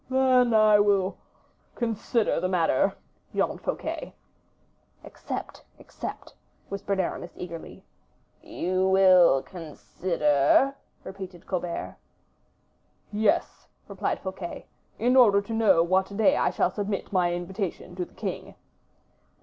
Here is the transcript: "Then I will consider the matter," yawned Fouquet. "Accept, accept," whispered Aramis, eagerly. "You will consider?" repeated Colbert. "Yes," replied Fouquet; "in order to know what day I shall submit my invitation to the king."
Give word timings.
"Then 0.09 0.51
I 0.51 0.79
will 0.79 1.15
consider 1.75 2.39
the 2.39 2.47
matter," 2.49 2.95
yawned 3.33 3.61
Fouquet. 3.61 4.15
"Accept, 5.03 5.63
accept," 5.77 6.33
whispered 6.69 6.99
Aramis, 6.99 7.33
eagerly. 7.37 7.83
"You 8.41 8.87
will 8.89 9.43
consider?" 9.43 10.73
repeated 11.03 11.45
Colbert. 11.45 11.97
"Yes," 13.11 13.67
replied 13.87 14.19
Fouquet; 14.21 14.65
"in 14.97 15.15
order 15.15 15.39
to 15.39 15.53
know 15.53 15.83
what 15.83 16.17
day 16.17 16.35
I 16.35 16.49
shall 16.49 16.71
submit 16.71 17.13
my 17.13 17.35
invitation 17.35 17.95
to 17.97 18.03
the 18.05 18.15
king." 18.15 18.55